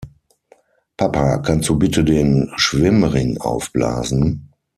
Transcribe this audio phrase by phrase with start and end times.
[0.97, 4.49] Papa, kannst du bitte den Schwimmring aufblasen?